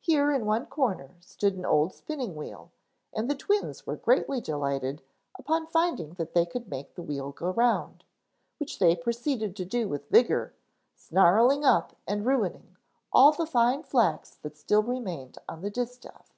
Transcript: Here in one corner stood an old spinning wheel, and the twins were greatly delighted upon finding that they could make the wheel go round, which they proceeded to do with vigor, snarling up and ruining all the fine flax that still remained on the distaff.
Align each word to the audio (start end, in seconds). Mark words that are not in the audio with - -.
Here 0.00 0.32
in 0.32 0.46
one 0.46 0.66
corner 0.66 1.14
stood 1.20 1.54
an 1.54 1.64
old 1.64 1.94
spinning 1.94 2.34
wheel, 2.34 2.72
and 3.12 3.30
the 3.30 3.36
twins 3.36 3.86
were 3.86 3.94
greatly 3.94 4.40
delighted 4.40 5.00
upon 5.38 5.68
finding 5.68 6.14
that 6.14 6.34
they 6.34 6.44
could 6.44 6.68
make 6.68 6.96
the 6.96 7.04
wheel 7.04 7.30
go 7.30 7.50
round, 7.52 8.02
which 8.58 8.80
they 8.80 8.96
proceeded 8.96 9.54
to 9.54 9.64
do 9.64 9.86
with 9.88 10.08
vigor, 10.08 10.54
snarling 10.96 11.64
up 11.64 11.94
and 12.04 12.26
ruining 12.26 12.76
all 13.12 13.30
the 13.30 13.46
fine 13.46 13.84
flax 13.84 14.34
that 14.38 14.56
still 14.56 14.82
remained 14.82 15.38
on 15.48 15.60
the 15.60 15.70
distaff. 15.70 16.34